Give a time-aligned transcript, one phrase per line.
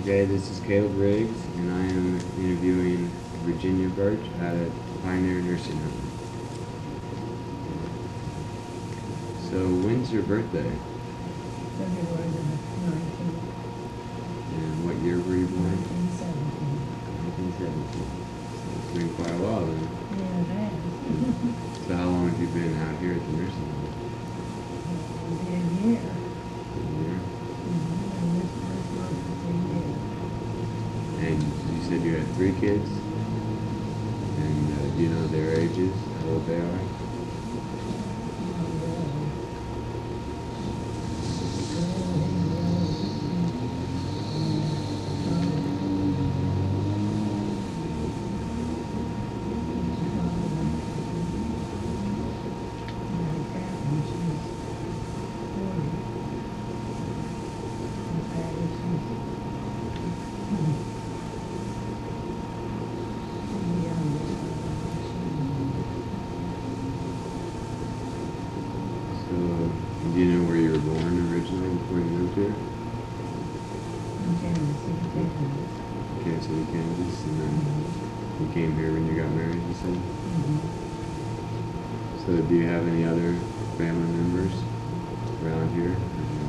[0.00, 3.08] Okay, this is Caleb Riggs, and I am interviewing
[3.44, 4.70] Virginia Burch at a
[5.02, 6.02] Pioneer Nursing Home.
[9.50, 10.70] So, when's your birthday?
[11.78, 12.42] February the
[12.86, 13.42] nineteenth,
[14.54, 15.70] And what year were you born?
[15.72, 16.78] nineteen seventeen.
[17.34, 18.06] 1917.
[18.54, 19.82] So it's been quite a while then.
[20.14, 21.86] Yeah, it has.
[21.88, 23.94] So, how long have you been out here at the nursing home?
[25.48, 26.06] Been here.
[26.06, 27.18] A year?
[27.18, 29.96] Mhm, And this, this month is a year.
[31.18, 33.02] And you said you had three kids?
[34.36, 36.08] And uh, do you know their ages?
[36.14, 36.88] How old they are?
[69.28, 72.56] So, do you know where you were born originally before you moved here?
[74.24, 75.68] In Kansas City, Kansas,
[76.24, 77.52] Kansas City, Kansas, and then
[78.40, 79.92] you came here when you got married, you said?
[79.92, 80.64] Mm-hmm.
[82.24, 83.36] So, do you have any other
[83.76, 84.56] family members
[85.44, 85.92] around here?
[85.92, 86.48] Or no?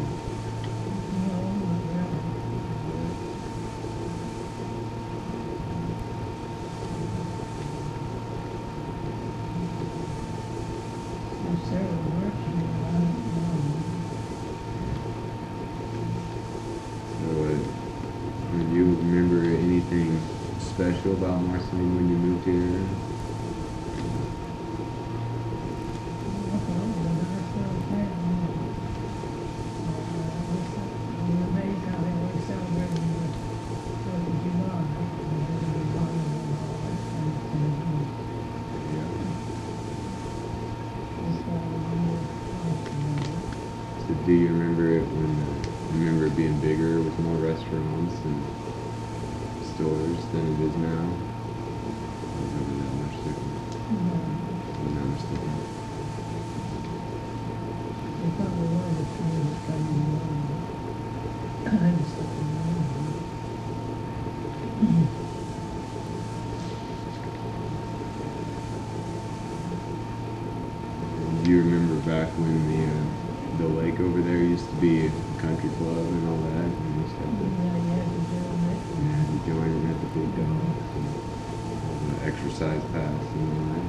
[17.20, 17.58] So, uh,
[18.52, 20.22] do you remember anything
[20.80, 22.80] special about Marceline when you moved here?
[44.26, 48.69] Do you remember it when uh, you remember it being bigger with more restaurants and
[49.80, 51.08] than it is now?
[52.36, 52.52] It
[52.84, 53.56] that much different?
[54.76, 55.60] Or that much different?
[71.44, 73.08] Do you remember back when the uh,
[73.60, 75.12] the lake over there used to be a
[75.42, 76.68] country club and all that?
[76.68, 77.46] And you used to have to,
[79.00, 80.48] you had to join and have to big dog,
[80.96, 81.08] and
[82.12, 83.88] the exercise pass and all that.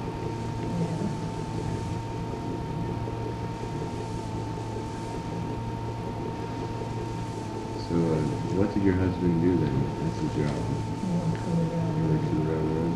[7.90, 8.22] So, uh,
[8.54, 9.74] what did your husband do then?
[10.00, 10.54] What's his job?
[10.54, 12.94] He worked for the railroad.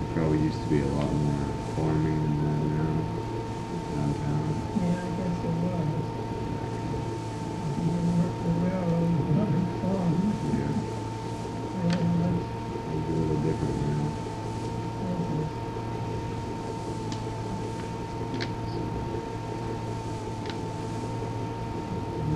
[0.00, 2.94] There probably used to be a lot more farming than that now
[3.90, 4.54] downtown.
[4.78, 5.90] Yeah, I guess it was.
[7.74, 10.14] He didn't work the railroad, he worked the farm.
[10.54, 10.72] Yeah,
[11.82, 12.38] Railroad
[12.86, 14.04] it's a little different now.
[15.02, 15.50] business.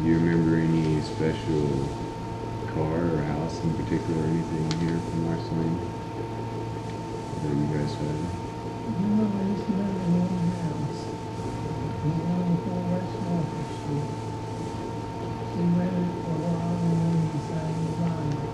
[0.02, 1.64] Do you remember any special
[2.74, 5.78] car or house in particular, or anything here from Marceline
[7.40, 8.18] that you guys had?
[9.00, 11.00] No, we used to live in one house.
[12.04, 14.10] On one oh four West Walker Street.
[15.54, 18.50] We rented it for a while and then we decided to buy it.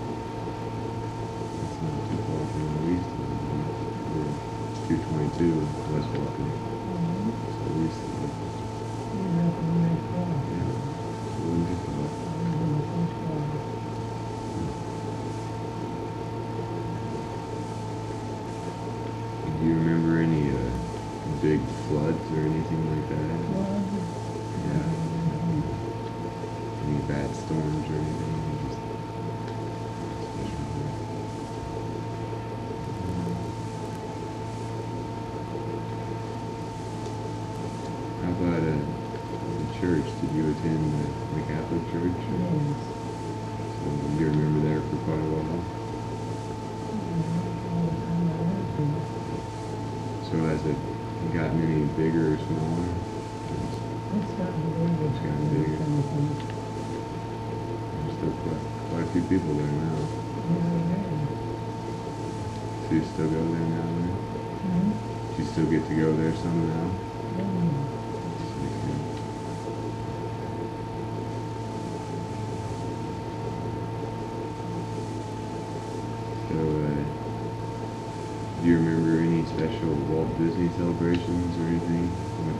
[1.51, 3.67] It's not too far from where we used to live.
[4.11, 4.31] We're
[4.87, 5.55] two twenty-two
[5.91, 6.47] West Walker.
[6.47, 7.35] Mhm.
[7.51, 8.35] So we used to live,
[9.11, 10.31] We lived in that car.
[10.31, 12.07] yeah, it wasn't too far.
[12.07, 13.43] I was in the first car.
[19.59, 20.71] Do you remember any uh,
[21.41, 23.29] big floods or anything like that?
[23.51, 23.81] Well,
[24.65, 24.85] Yeah.
[26.87, 28.57] Any bad storms or anything?
[28.67, 28.77] just
[30.21, 30.61] special?
[38.21, 38.77] How about uh,
[39.57, 40.05] the church?
[40.21, 42.13] Did you attend the, the Catholic Church?
[42.21, 42.77] yes.
[43.77, 43.85] So
[44.19, 45.61] you remember there for quite a while?
[50.29, 50.77] So has it
[51.33, 52.87] gotten any bigger or smaller?
[54.13, 55.05] It's gotten bigger.
[55.05, 56.50] It's gotten bigger.
[58.21, 59.97] There's quite, quite a few people there now.
[59.97, 61.01] Yeah.
[62.87, 64.09] So you still go there now and?
[64.09, 64.93] Mm -hmm.
[65.35, 66.85] Do you still get to go there somehow?
[66.85, 66.91] now.
[76.49, 77.03] So, uh,
[78.61, 82.05] do you remember any special Walt Disney celebrations or anything?
[82.45, 82.59] With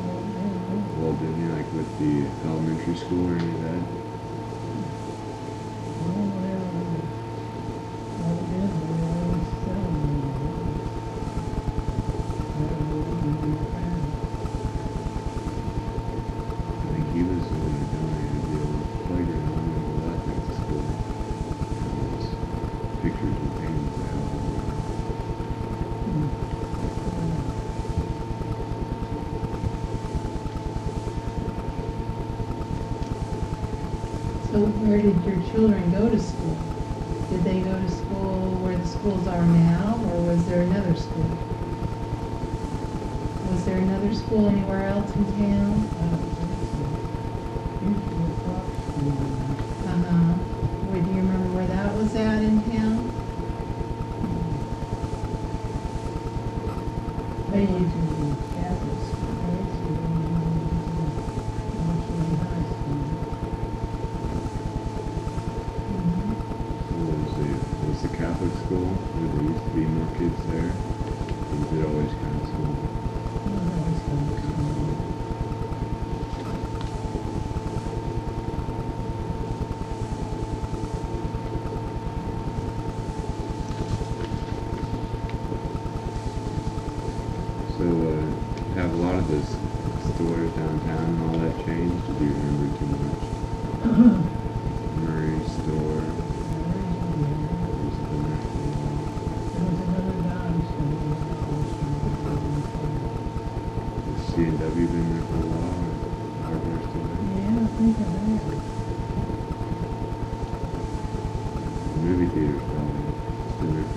[0.97, 2.13] Walt Disney, like with the
[2.49, 4.10] elementary school or any of that?
[34.67, 36.57] where did your children go to school?
[37.29, 41.25] Did they go to school where the schools are now, or was there another school?
[43.49, 45.87] Was there another school anywhere else in town?
[46.01, 46.31] Uh-huh.
[50.91, 53.11] Do you remember where that was at in town?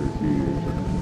[0.05, 0.94] for two years.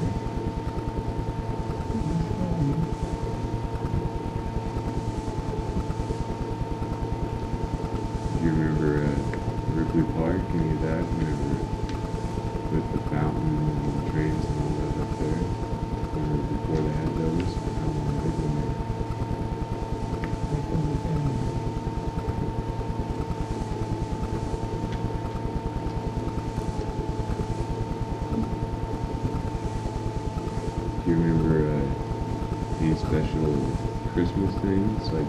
[35.03, 35.27] it's like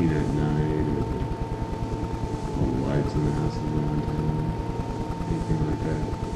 [0.00, 1.06] either at night or
[2.58, 4.02] all the lights in the house is on,
[5.30, 6.29] anything like that.